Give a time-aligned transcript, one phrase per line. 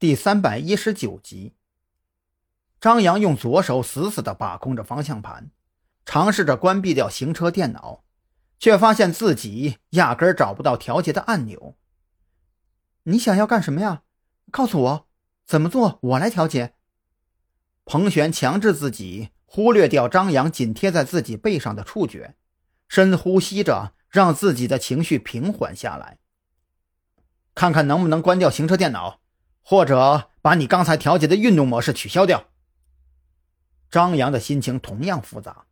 [0.00, 1.54] 第三百一十九集，
[2.80, 5.50] 张扬用左手死死地把控着方向盘，
[6.06, 8.04] 尝试着关闭掉行车电脑，
[8.60, 11.74] 却发现自己压根找不到调节的按钮。
[13.02, 14.02] 你想要干什么呀？
[14.52, 15.08] 告诉我，
[15.44, 15.98] 怎么做？
[16.02, 16.74] 我来调节。
[17.84, 22.36] 彭璇强制自己忽略掉张扬紧贴在自己背上的触觉，
[22.86, 26.20] 深呼吸着，让自己的情绪平缓下来，
[27.56, 29.18] 看看能不能关掉行车电脑。
[29.70, 32.46] 或者把你刚才调节的运动模式取消掉。
[33.90, 35.66] 张扬的心情同样复杂，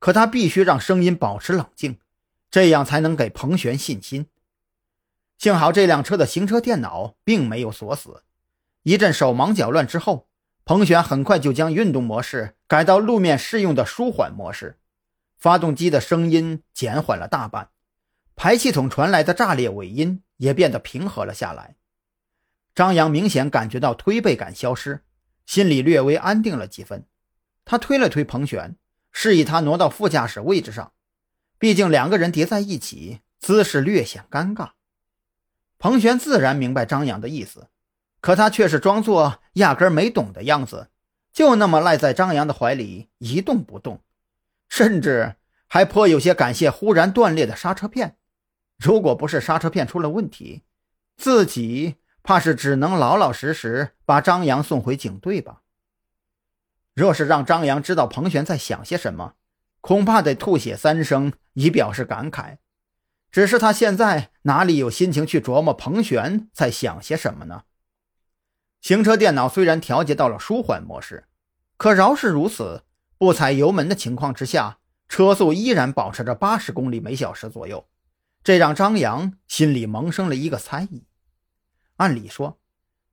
[0.00, 2.00] 可他必须让声音保持冷静，
[2.50, 4.26] 这样才能给彭璇信心。
[5.38, 8.24] 幸好这辆车的行车电脑并没有锁死。
[8.82, 10.26] 一阵手忙脚乱之后，
[10.64, 14.80] 彭璇很快就将运动模式改到路面适用的舒缓模式，
[15.38, 17.68] 发动机的声音减缓了大半，
[18.34, 21.76] 排气筒传来的炸裂尾音也变得平和了下来。
[22.76, 25.02] 张扬明显感觉到推背感消失，
[25.46, 27.06] 心里略微安定了几分。
[27.64, 28.76] 他推了推彭璇，
[29.10, 30.92] 示意他挪到副驾驶位置上。
[31.58, 34.72] 毕竟两个人叠在一起，姿势略显尴尬。
[35.78, 37.68] 彭璇自然明白张扬的意思，
[38.20, 40.90] 可他却是装作压根没懂的样子，
[41.32, 44.02] 就那么赖在张扬的怀里一动不动，
[44.68, 45.36] 甚至
[45.66, 48.18] 还颇有些感谢忽然断裂的刹车片。
[48.76, 50.64] 如果不是刹车片出了问题，
[51.16, 51.96] 自己……
[52.26, 55.62] 怕是只能老老实实把张扬送回警队吧。
[56.92, 59.34] 若是让张扬知道彭璇在想些什么，
[59.80, 62.56] 恐怕得吐血三声以表示感慨。
[63.30, 67.62] 只是他现在哪里有心情去琢磨彭璇在想些什么呢？
[68.80, 71.28] 行车电脑虽然调节到了舒缓模式，
[71.76, 72.82] 可饶是如此，
[73.18, 74.78] 不踩油门的情况之下，
[75.08, 77.86] 车速依然保持着八十公里每小时左右，
[78.42, 81.04] 这让张扬心里萌生了一个猜疑。
[81.96, 82.58] 按理说，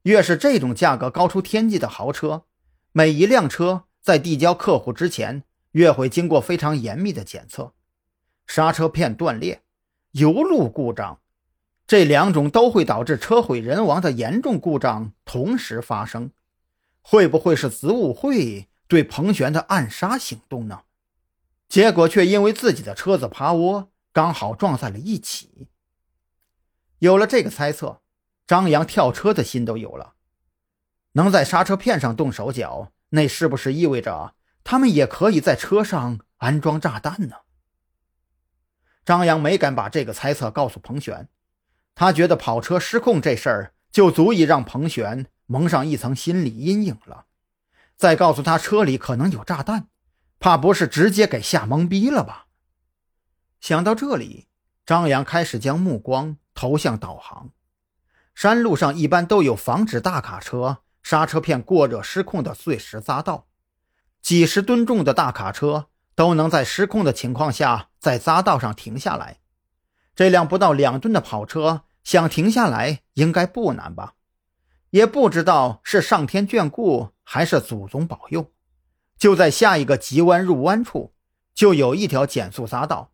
[0.02, 2.44] 越是这种价格高出天际的豪车，
[2.92, 7.72] 每一辆车在递交客户之前，越会经过非常严密的检测。
[8.46, 9.62] 刹车片断裂、
[10.12, 11.20] 油路故障，
[11.86, 16.30] 这两种都会导致车毁人亡的严重故障同时发生。
[17.00, 20.82] 会不会是子午会对彭璇的暗杀行动呢？
[21.68, 25.68] 结果却因为自己的车子趴窝，刚好撞在了一起。
[26.98, 28.02] 有了这个猜测。
[28.46, 30.14] 张扬跳车的心都有了，
[31.12, 37.36] 能在刹车片上动手脚，那是不是意味着他们也可以在车上安装炸弹呢？
[39.04, 41.28] 张扬没敢把这个猜测告诉彭璇，
[41.94, 47.26] 他觉得跑车失控这事儿就足以让彭璇蒙上一层心理阴影了，
[47.96, 49.88] 再告诉他车里可能有炸弹，
[50.38, 52.46] 怕不是直接给吓懵逼了吧？
[53.60, 54.48] 想到这里，
[54.84, 57.50] 张扬开始将目光投向导航。
[58.34, 63.46] 山路上一般都有防止大卡车刹车片过热失控的碎石匝道，
[64.20, 69.38] 几十吨重的大卡车都能在失控的情况下在匝道上停下来。
[70.14, 74.14] 这辆不到两吨的跑车想停下来应该不难吧？
[74.90, 78.52] 也不知道是上天眷顾还是祖宗保佑，
[79.16, 81.14] 就在下一个急弯入弯处，
[81.54, 83.12] 就有一条减速匝道。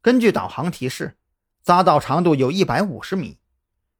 [0.00, 1.16] 根据导航提示，
[1.64, 3.38] 匝道长度有一百五十米。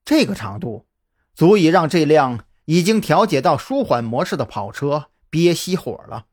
[0.06, 0.86] 这个长度
[1.34, 6.26] 足以让这辆已经调节到舒缓模式的跑车憋熄火了。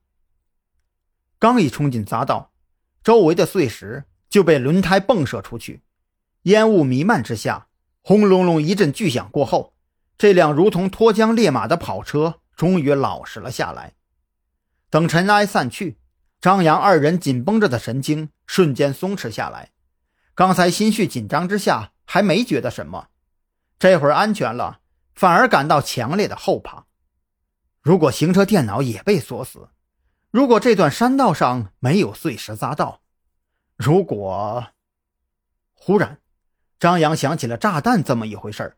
[1.39, 2.53] 刚一冲进匝道，
[3.03, 5.81] 周围的碎石就被轮胎迸射出去，
[6.43, 7.67] 烟雾弥漫之下，
[8.01, 9.73] 轰隆隆一阵巨响过后，
[10.19, 13.95] 这辆如同脱缰烈马的跑车终于老实了下来。
[14.91, 15.97] 等尘埃散去，
[16.39, 19.71] 张扬二人紧绷着的神经瞬间松弛下来。
[20.35, 23.07] 刚才心绪紧张之下还没觉得什么。
[23.83, 24.79] 这会儿安全了，
[25.13, 26.85] 反而感到强烈的后怕。
[27.81, 29.67] 如果行车电脑也被锁死，
[30.31, 33.01] 如果这段山道上没有碎石匝道，
[33.75, 34.67] 如果……
[35.73, 36.21] 忽然，
[36.79, 38.77] 张扬想起了炸弹这么一回事儿，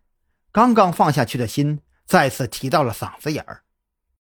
[0.52, 3.62] 刚刚放下去的心再次提到了嗓子眼儿。